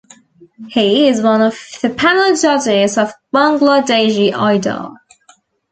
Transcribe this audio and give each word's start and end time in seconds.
He 0.69 1.07
is 1.09 1.21
one 1.21 1.41
the 1.41 1.93
panel 1.95 2.35
judges 2.35 2.97
of 2.97 3.13
Bangladeshi 3.31 4.33
Idol. 4.33 4.95